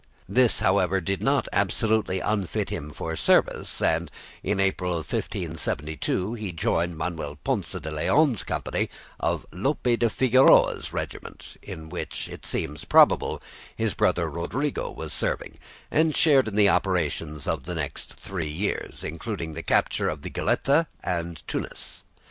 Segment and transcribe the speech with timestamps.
[0.27, 4.09] This, however, did not absolutely unfit him for service, and
[4.41, 11.55] in April 1572 he joined Manuel Ponce de Leon's company of Lope de Figueroa's regiment,
[11.61, 13.43] in which, it seems probable,
[13.75, 15.59] his brother Rodrigo was serving,
[15.91, 20.31] and shared in the operations of the next three years, including the capture of the
[20.31, 22.01] Goletta and Tunis.